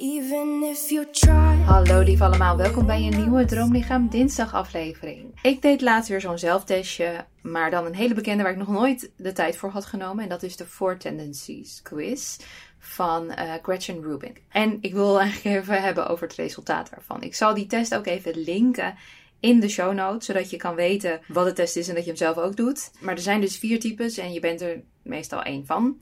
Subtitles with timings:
[0.00, 1.56] Even if you try.
[1.64, 5.38] Hallo lief allemaal, welkom bij een nieuwe Droomlichaam dinsdag aflevering.
[5.42, 9.10] Ik deed laatst weer zo'n zelftestje, maar dan een hele bekende waar ik nog nooit
[9.16, 10.22] de tijd voor had genomen.
[10.22, 12.38] En dat is de Four Tendencies quiz
[12.78, 14.36] van eh, Gretchen Rubin.
[14.48, 17.22] En ik wil eigenlijk even hebben over het resultaat daarvan.
[17.22, 18.94] Ik zal die test ook even linken
[19.40, 22.10] in de show notes, zodat je kan weten wat de test is en dat je
[22.10, 22.90] hem zelf ook doet.
[23.00, 26.00] Maar er zijn dus vier types en je bent er meestal één van.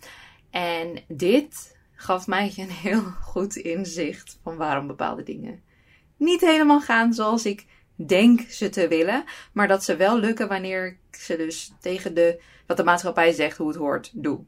[0.51, 5.67] En dit gaf mij een heel goed inzicht van waarom bepaalde dingen
[6.19, 10.87] niet helemaal gaan zoals ik denk ze te willen, maar dat ze wel lukken wanneer
[10.87, 14.45] ik ze dus tegen de, wat de maatschappij zegt hoe het hoort, doe.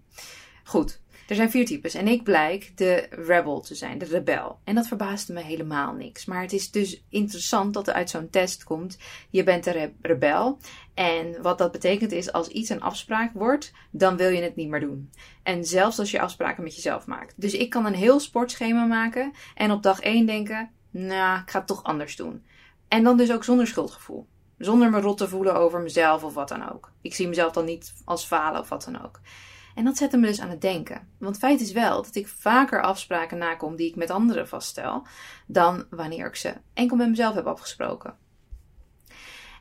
[0.65, 4.59] Goed, er zijn vier types en ik blijk de rebel te zijn, de rebel.
[4.65, 6.25] En dat verbaasde me helemaal niks.
[6.25, 8.98] Maar het is dus interessant dat er uit zo'n test komt,
[9.30, 10.59] je bent een rebel.
[10.95, 14.69] En wat dat betekent is, als iets een afspraak wordt, dan wil je het niet
[14.69, 15.11] meer doen.
[15.43, 17.35] En zelfs als je afspraken met jezelf maakt.
[17.37, 21.59] Dus ik kan een heel sportschema maken en op dag 1 denken, nou, ik ga
[21.59, 22.45] het toch anders doen.
[22.88, 24.27] En dan dus ook zonder schuldgevoel.
[24.59, 26.93] Zonder me rot te voelen over mezelf of wat dan ook.
[27.01, 29.21] Ik zie mezelf dan niet als falen of wat dan ook.
[29.74, 31.09] En dat zette me dus aan het denken.
[31.18, 35.07] Want feit is wel dat ik vaker afspraken nakom die ik met anderen vaststel,
[35.46, 38.16] dan wanneer ik ze enkel met mezelf heb afgesproken.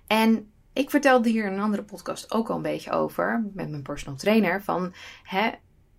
[0.07, 3.83] En ik vertelde hier in een andere podcast ook al een beetje over, met mijn
[3.83, 4.93] personal trainer, van
[5.23, 5.49] hè,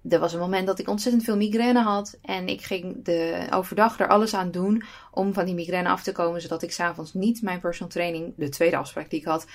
[0.09, 2.19] er was een moment dat ik ontzettend veel migraine had.
[2.23, 6.13] En ik ging de, overdag er alles aan doen om van die migraine af te
[6.13, 6.41] komen.
[6.41, 9.47] Zodat ik s'avonds niet mijn personal training, de tweede afspraak die ik had,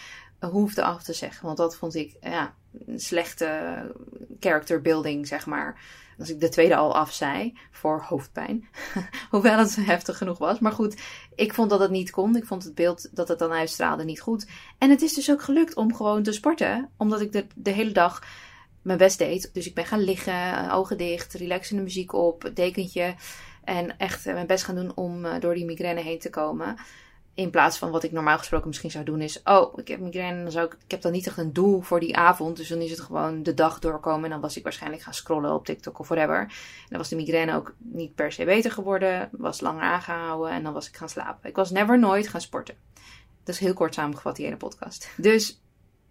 [0.49, 1.45] hoefde af te zeggen.
[1.45, 2.53] Want dat vond ik ja,
[2.85, 3.79] een slechte
[4.39, 5.79] character building, zeg maar.
[6.19, 8.67] Als ik de tweede al af zei voor hoofdpijn.
[9.31, 10.59] Hoewel het heftig genoeg was.
[10.59, 11.01] Maar goed,
[11.35, 12.35] ik vond dat het niet kon.
[12.35, 14.47] Ik vond het beeld dat het dan uitstraalde niet goed.
[14.77, 16.89] En het is dus ook gelukt om gewoon te sporten.
[16.97, 18.23] Omdat ik de, de hele dag
[18.81, 19.49] mijn best deed.
[19.53, 23.15] Dus ik ben gaan liggen, ogen dicht, relaxende muziek op, dekentje.
[23.63, 26.75] En echt mijn best gaan doen om door die migraine heen te komen.
[27.35, 29.43] In plaats van wat ik normaal gesproken misschien zou doen is...
[29.43, 30.73] Oh, ik heb migraine dan zou ik...
[30.73, 32.57] Ik heb dan niet echt een doel voor die avond.
[32.57, 34.23] Dus dan is het gewoon de dag doorkomen.
[34.23, 36.39] En dan was ik waarschijnlijk gaan scrollen op TikTok of whatever.
[36.39, 36.49] En
[36.89, 39.29] dan was de migraine ook niet per se beter geworden.
[39.31, 40.51] Was langer aangehouden.
[40.51, 41.49] En dan was ik gaan slapen.
[41.49, 42.75] Ik was never nooit gaan sporten.
[43.43, 45.09] Dat is heel kort samengevat, die hele podcast.
[45.17, 45.61] Dus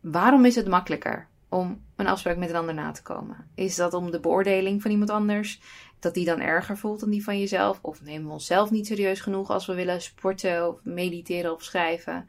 [0.01, 3.51] waarom is het makkelijker om een afspraak met een ander na te komen?
[3.55, 5.61] Is dat om de beoordeling van iemand anders?
[6.05, 7.79] Dat die dan erger voelt dan die van jezelf?
[7.83, 12.29] Of nemen we onszelf niet serieus genoeg als we willen sporten of mediteren of schrijven?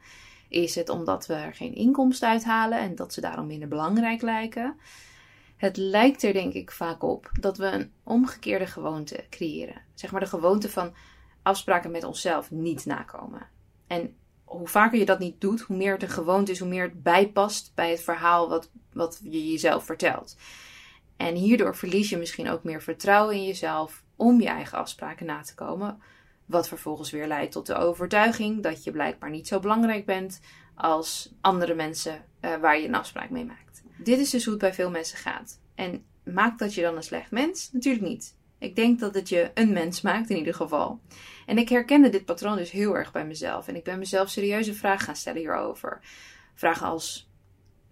[0.49, 4.79] Is het omdat we er geen inkomsten uithalen en dat ze daarom minder belangrijk lijken?
[5.57, 9.81] Het lijkt er denk ik vaak op dat we een omgekeerde gewoonte creëren.
[9.93, 10.93] Zeg maar de gewoonte van
[11.41, 13.47] afspraken met onszelf niet nakomen.
[13.87, 16.83] En hoe vaker je dat niet doet, hoe meer het een gewoonte is, hoe meer
[16.83, 20.35] het bijpast bij het verhaal wat, wat je jezelf vertelt.
[21.17, 25.41] En hierdoor verlies je misschien ook meer vertrouwen in jezelf om je eigen afspraken na
[25.41, 26.01] te komen.
[26.45, 30.39] Wat vervolgens weer leidt tot de overtuiging dat je blijkbaar niet zo belangrijk bent
[30.75, 33.83] als andere mensen uh, waar je een afspraak mee maakt.
[33.97, 35.59] Dit is dus hoe het bij veel mensen gaat.
[35.75, 37.69] En maakt dat je dan een slecht mens?
[37.71, 38.35] Natuurlijk niet.
[38.57, 40.99] Ik denk dat het je een mens maakt in ieder geval.
[41.45, 43.67] En ik herkende dit patroon dus heel erg bij mezelf.
[43.67, 45.99] En ik ben mezelf serieuze vragen gaan stellen hierover.
[46.53, 47.29] Vragen als: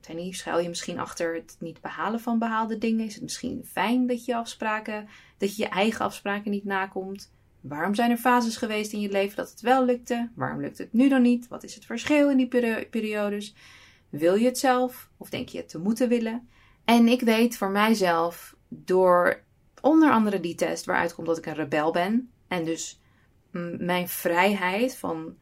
[0.03, 3.05] Tenny, schuil je misschien achter het niet behalen van behaalde dingen?
[3.05, 7.31] Is het misschien fijn dat je afspraken, dat je je eigen afspraken niet nakomt?
[7.61, 10.29] Waarom zijn er fases geweest in je leven dat het wel lukte?
[10.35, 11.47] Waarom lukt het nu dan niet?
[11.47, 13.55] Wat is het verschil in die periodes?
[14.09, 16.47] Wil je het zelf of denk je het te moeten willen?
[16.85, 19.43] En ik weet voor mijzelf, door
[19.81, 23.01] onder andere die test waaruit komt dat ik een rebel ben en dus
[23.77, 25.35] mijn vrijheid van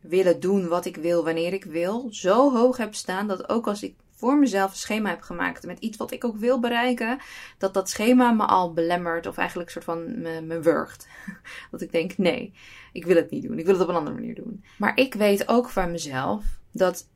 [0.00, 3.82] willen doen wat ik wil wanneer ik wil zo hoog heb staan dat ook als
[3.82, 7.18] ik voor mezelf een schema heb gemaakt met iets wat ik ook wil bereiken,
[7.58, 11.08] dat dat schema me al belemmert of eigenlijk soort van me, me wurgt.
[11.70, 12.52] Dat ik denk, nee,
[12.92, 13.58] ik wil het niet doen.
[13.58, 14.64] Ik wil het op een andere manier doen.
[14.78, 17.08] Maar ik weet ook van mezelf dat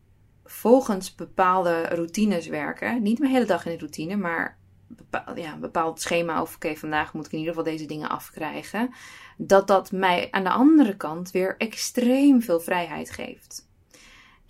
[0.44, 5.60] volgens bepaalde routines werken, niet mijn hele dag in de routine, maar bepaald, ja, een
[5.60, 8.94] bepaald schema of oké, vandaag moet ik in ieder geval deze dingen afkrijgen,
[9.36, 13.68] dat dat mij aan de andere kant weer extreem veel vrijheid geeft.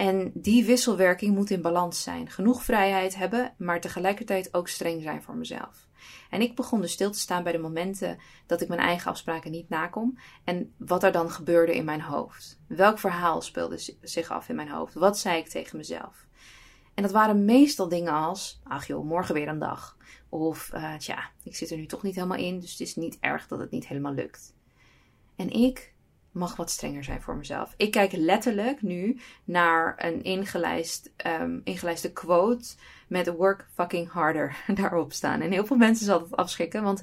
[0.01, 2.31] En die wisselwerking moet in balans zijn.
[2.31, 5.89] Genoeg vrijheid hebben, maar tegelijkertijd ook streng zijn voor mezelf.
[6.31, 9.51] En ik begon dus stil te staan bij de momenten dat ik mijn eigen afspraken
[9.51, 12.61] niet nakom en wat er dan gebeurde in mijn hoofd.
[12.67, 14.95] Welk verhaal speelde zich af in mijn hoofd?
[14.95, 16.27] Wat zei ik tegen mezelf?
[16.95, 19.97] En dat waren meestal dingen als: ach joh, morgen weer een dag.
[20.29, 23.17] Of uh, tja, ik zit er nu toch niet helemaal in, dus het is niet
[23.21, 24.55] erg dat het niet helemaal lukt.
[25.37, 25.95] En ik
[26.33, 27.75] mag wat strenger zijn voor mezelf.
[27.77, 31.11] Ik kijk letterlijk nu naar een ingelijst,
[31.41, 32.75] um, ingelijste quote
[33.09, 35.41] met work fucking harder daarop staan.
[35.41, 37.03] En heel veel mensen zal dat afschrikken, want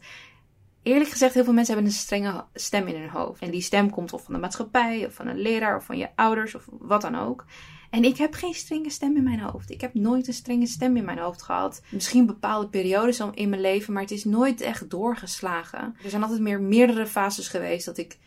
[0.84, 3.42] eerlijk gezegd, heel veel mensen hebben een strenge stem in hun hoofd.
[3.42, 6.10] En die stem komt of van de maatschappij, of van een leraar, of van je
[6.16, 7.46] ouders, of wat dan ook.
[7.90, 9.72] En ik heb geen strenge stem in mijn hoofd.
[9.72, 11.82] Ik heb nooit een strenge stem in mijn hoofd gehad.
[11.90, 15.96] Misschien bepaalde periodes in mijn leven, maar het is nooit echt doorgeslagen.
[16.04, 18.18] Er zijn altijd meer meerdere fases geweest dat ik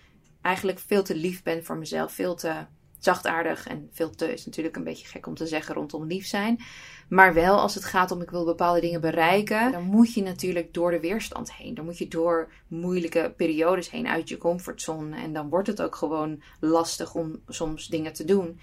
[0.42, 2.12] eigenlijk veel te lief ben voor mezelf.
[2.12, 2.66] Veel te
[2.98, 6.60] zachtaardig en veel te is natuurlijk een beetje gek om te zeggen rondom lief zijn.
[7.08, 10.74] Maar wel als het gaat om ik wil bepaalde dingen bereiken, dan moet je natuurlijk
[10.74, 11.74] door de weerstand heen.
[11.74, 15.16] Dan moet je door moeilijke periodes heen uit je comfortzone.
[15.16, 18.60] En dan wordt het ook gewoon lastig om soms dingen te doen.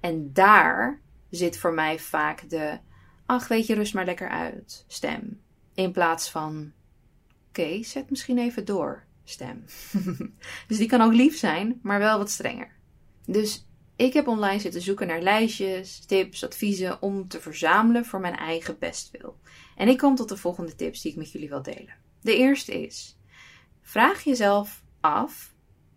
[0.00, 1.00] En daar
[1.30, 2.78] zit voor mij vaak de,
[3.26, 5.40] ach weet je, rust maar lekker uit stem.
[5.74, 6.72] In plaats van,
[7.48, 9.64] oké, zet misschien even door stem.
[10.68, 12.74] dus die kan ook lief zijn, maar wel wat strenger.
[13.26, 18.36] Dus ik heb online zitten zoeken naar lijstjes, tips, adviezen om te verzamelen voor mijn
[18.36, 19.38] eigen bestwil.
[19.76, 21.94] En ik kom tot de volgende tips die ik met jullie wil delen.
[22.20, 23.18] De eerste is:
[23.80, 25.54] vraag jezelf af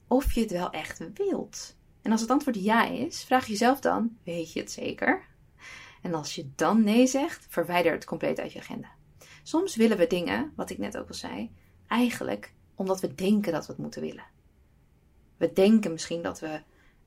[0.08, 1.78] of je het wel echt wilt.
[2.02, 5.28] En als het antwoord ja is, vraag jezelf dan: weet je het zeker?
[6.02, 8.90] En als je dan nee zegt, verwijder het compleet uit je agenda.
[9.44, 11.52] Soms willen we dingen, wat ik net ook al zei,
[11.88, 14.24] eigenlijk omdat we denken dat we het moeten willen.
[15.38, 16.62] We denken misschien dat we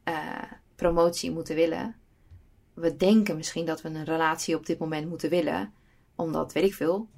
[0.04, 0.42] uh,
[0.74, 1.96] promotie moeten willen.
[2.74, 5.72] We denken misschien dat we een relatie op dit moment moeten willen.
[6.14, 7.08] Omdat, weet ik veel,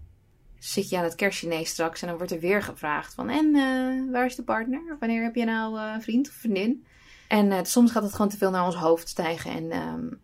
[0.59, 3.29] zit je aan het kerstdiner straks en dan wordt er weer gevraagd van...
[3.29, 4.97] En uh, waar is de partner?
[5.01, 6.85] Wanneer heb je nou uh, vriend of vriendin?
[7.29, 9.51] En soms gaat het gewoon te veel naar ons hoofd stijgen.
[9.51, 10.21] En um,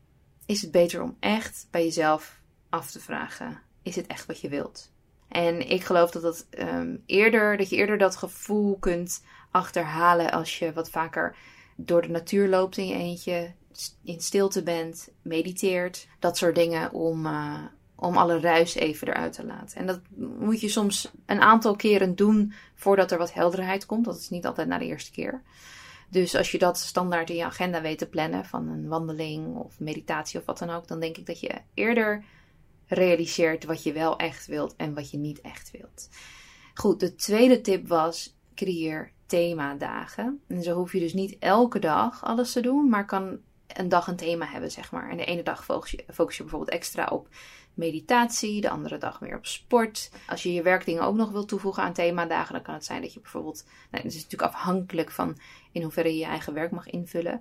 [0.47, 4.49] is het beter om echt bij jezelf af te vragen: is het echt wat je
[4.49, 4.93] wilt?
[5.31, 10.59] En ik geloof dat, dat, um, eerder, dat je eerder dat gevoel kunt achterhalen als
[10.59, 11.37] je wat vaker
[11.77, 13.53] door de natuur loopt in je eentje,
[14.05, 17.63] in stilte bent, mediteert, dat soort dingen om, uh,
[17.95, 19.79] om alle ruis even eruit te laten.
[19.79, 20.01] En dat
[20.39, 24.05] moet je soms een aantal keren doen voordat er wat helderheid komt.
[24.05, 25.43] Dat is niet altijd na de eerste keer.
[26.09, 29.81] Dus als je dat standaard in je agenda weet te plannen, van een wandeling of
[29.81, 32.25] meditatie of wat dan ook, dan denk ik dat je eerder
[32.91, 36.09] realiseert wat je wel echt wilt en wat je niet echt wilt.
[36.75, 40.41] Goed, de tweede tip was: creëer themadagen.
[40.49, 44.07] En zo hoef je dus niet elke dag alles te doen, maar kan een dag
[44.07, 45.11] een thema hebben, zeg maar.
[45.11, 46.05] En de ene dag focus je,
[46.43, 47.29] bijvoorbeeld extra op
[47.75, 50.11] meditatie, de andere dag meer op sport.
[50.29, 53.15] Als je je werkdingen ook nog wilt toevoegen aan themadagen, dan kan het zijn dat
[53.15, 53.65] je bijvoorbeeld.
[53.91, 55.39] Nou, het is natuurlijk afhankelijk van
[55.73, 57.41] in hoeverre je je eigen werk mag invullen.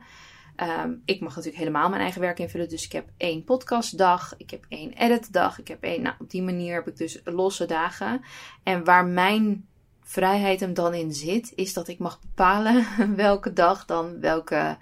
[0.62, 2.70] Um, ik mag natuurlijk helemaal mijn eigen werk invullen.
[2.70, 6.02] Dus ik heb één podcastdag, ik heb één editdag, ik heb één.
[6.02, 8.22] Nou, op die manier heb ik dus losse dagen.
[8.64, 9.68] En waar mijn
[10.02, 12.86] vrijheid hem dan in zit, is dat ik mag bepalen
[13.16, 14.78] welke dag dan welke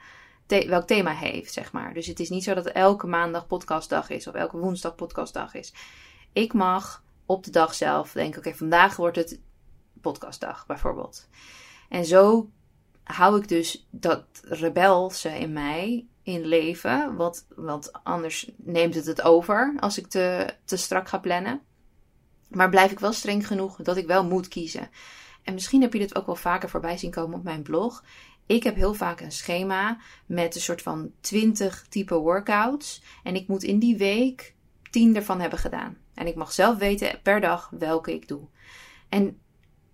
[0.48, 1.94] welk thema heeft, zeg maar.
[1.94, 5.74] Dus het is niet zo dat elke maandag podcastdag is of elke woensdag podcastdag is.
[6.34, 9.40] Ik mag op de dag zelf denken, oké, vandaag wordt het
[10.02, 11.28] podcastdag bijvoorbeeld.
[11.90, 12.50] En zo
[13.08, 17.16] hou ik dus dat rebelse in mij in leven,
[17.56, 21.62] want, anders neemt het het over als ik te, te strak ga plannen.
[22.48, 24.90] Maar blijf ik wel streng genoeg dat ik wel moet kiezen.
[25.44, 28.04] En misschien heb je dit ook wel vaker voorbij zien komen op mijn blog.
[28.46, 33.04] Ik heb heel vaak een schema met een soort van 20 type workouts.
[33.24, 34.56] En ik moet in die week
[34.90, 35.98] 10 ervan hebben gedaan.
[36.14, 38.48] En ik mag zelf weten per dag welke ik doe.
[39.10, 39.40] En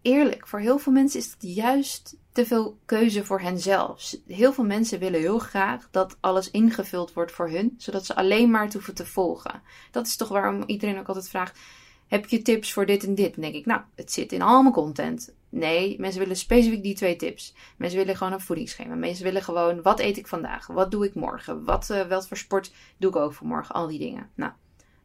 [0.04, 4.16] eerlijk, voor heel veel mensen is dat juist te veel keuze voor henzelf.
[4.28, 8.52] Heel veel mensen willen heel graag dat alles ingevuld wordt voor hun, zodat ze alleen
[8.52, 9.62] maar het hoeven te volgen.
[9.92, 11.60] Dat is toch waarom iedereen ook altijd vraagt:
[12.08, 13.34] heb je tips voor dit en dit?
[13.34, 15.34] Dan denk ik, nou, het zit in al mijn content.
[15.50, 17.56] Nee, mensen willen specifiek die twee tips.
[17.78, 18.96] Mensen willen gewoon een voedingsschema.
[18.96, 20.68] Mensen willen gewoon, wat eet ik vandaag?
[20.68, 21.64] Wat doe ik morgen?
[21.64, 23.38] Wat, uh, voor sport doe ik ook?
[23.68, 24.30] Al die dingen.
[24.36, 24.52] Nou,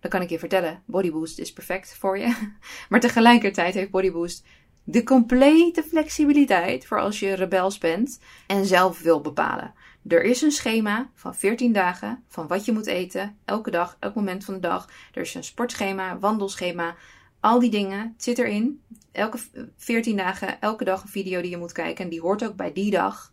[0.00, 2.48] dan kan ik je vertellen, Bodyboost is perfect voor je.
[2.88, 4.44] Maar tegelijkertijd heeft Bodyboost
[4.90, 9.74] de complete flexibiliteit voor als je rebels bent en zelf wil bepalen.
[10.06, 14.14] Er is een schema van 14 dagen van wat je moet eten, elke dag, elk
[14.14, 14.88] moment van de dag.
[15.12, 16.96] Er is een sportschema, wandelschema,
[17.40, 18.82] al die dingen zit erin.
[19.12, 19.38] Elke
[19.76, 22.72] 14 dagen, elke dag een video die je moet kijken en die hoort ook bij
[22.72, 23.32] die dag.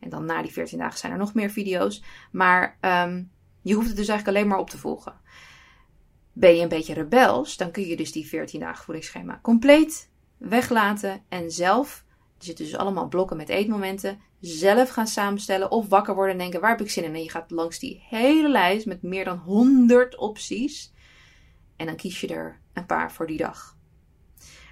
[0.00, 2.02] En dan na die 14 dagen zijn er nog meer video's.
[2.30, 3.30] Maar um,
[3.62, 5.14] je hoeft het dus eigenlijk alleen maar op te volgen.
[6.32, 11.22] Ben je een beetje rebels, dan kun je dus die 14 dagen voedingsschema compleet weglaten
[11.28, 12.04] en zelf,
[12.38, 16.60] er zitten dus allemaal blokken met eetmomenten, zelf gaan samenstellen of wakker worden en denken
[16.60, 17.14] waar heb ik zin in.
[17.14, 20.92] En je gaat langs die hele lijst met meer dan 100 opties
[21.76, 23.76] en dan kies je er een paar voor die dag.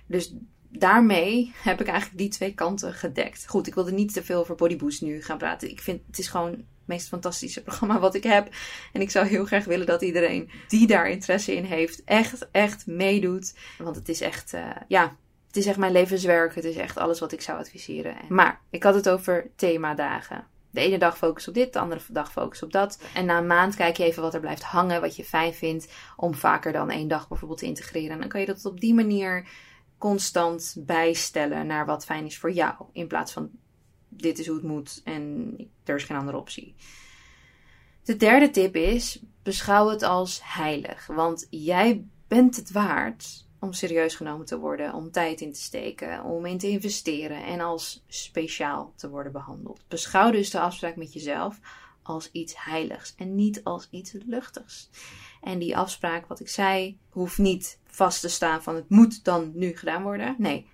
[0.06, 0.34] Dus
[0.68, 3.48] daarmee heb ik eigenlijk die twee kanten gedekt.
[3.48, 5.70] Goed, ik wilde niet te veel over Bodyboost nu gaan praten.
[5.70, 8.48] Ik vind het is gewoon het meest fantastische programma wat ik heb.
[8.92, 12.86] En ik zou heel graag willen dat iedereen die daar interesse in heeft, echt, echt
[12.86, 13.54] meedoet.
[13.78, 15.16] Want het is echt, uh, ja,
[15.54, 16.54] Het is echt mijn levenswerk.
[16.54, 18.16] Het is echt alles wat ik zou adviseren.
[18.28, 20.46] Maar ik had het over themadagen.
[20.70, 22.98] De ene dag focus op dit, de andere dag focus op dat.
[23.14, 25.92] En na een maand kijk je even wat er blijft hangen, wat je fijn vindt,
[26.16, 28.10] om vaker dan één dag bijvoorbeeld te integreren.
[28.10, 29.48] En dan kan je dat op die manier
[29.98, 32.74] constant bijstellen naar wat fijn is voor jou.
[32.92, 33.50] In plaats van
[34.08, 36.74] dit is hoe het moet en er is geen andere optie.
[38.04, 41.06] De derde tip is: beschouw het als heilig.
[41.06, 46.22] Want jij bent het waard om serieus genomen te worden, om tijd in te steken,
[46.22, 49.84] om in te investeren en als speciaal te worden behandeld.
[49.88, 51.60] Beschouw dus de afspraak met jezelf
[52.02, 54.90] als iets heiligs en niet als iets luchtigs.
[55.42, 59.50] En die afspraak, wat ik zei, hoeft niet vast te staan van het moet dan
[59.54, 60.34] nu gedaan worden.
[60.38, 60.66] Nee,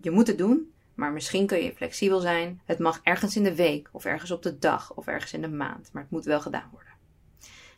[0.00, 2.60] je moet het doen, maar misschien kun je flexibel zijn.
[2.64, 5.48] Het mag ergens in de week of ergens op de dag of ergens in de
[5.48, 6.92] maand, maar het moet wel gedaan worden.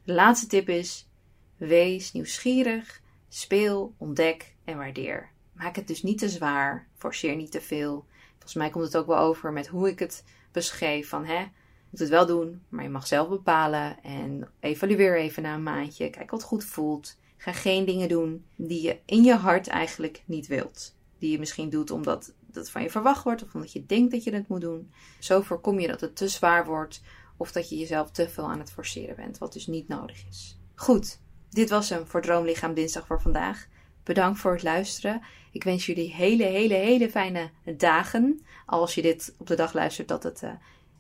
[0.04, 1.08] De laatste tip is:
[1.56, 3.02] wees nieuwsgierig,
[3.34, 5.30] speel, ontdek en waardeer.
[5.52, 8.06] Maak het dus niet te zwaar, forceer niet te veel.
[8.30, 11.44] Volgens mij komt het ook wel over met hoe ik het beschreef van hè,
[11.90, 16.10] moet het wel doen, maar je mag zelf bepalen en evalueer even na een maandje.
[16.10, 17.16] Kijk wat goed voelt.
[17.36, 20.96] Ga geen dingen doen die je in je hart eigenlijk niet wilt.
[21.18, 24.24] Die je misschien doet omdat dat van je verwacht wordt of omdat je denkt dat
[24.24, 24.92] je het moet doen.
[25.18, 27.02] Zo voorkom je dat het te zwaar wordt
[27.36, 30.58] of dat je jezelf te veel aan het forceren bent, wat dus niet nodig is.
[30.74, 31.20] Goed,
[31.54, 33.66] dit was hem voor Droomlichaam Dinsdag voor vandaag.
[34.02, 35.23] Bedankt voor het luisteren.
[35.52, 38.44] Ik wens jullie hele, hele, hele fijne dagen.
[38.66, 40.50] Als je dit op de dag luistert dat het uh,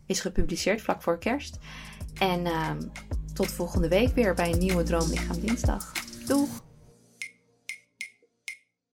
[0.06, 1.58] is gepubliceerd vlak voor kerst.
[2.18, 2.70] En uh,
[3.32, 5.92] tot volgende week weer bij een nieuwe Droomlichaam Dinsdag.
[6.26, 6.63] Doeg!